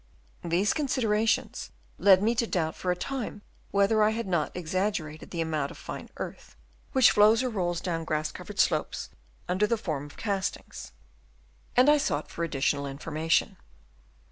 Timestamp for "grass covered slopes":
8.03-9.11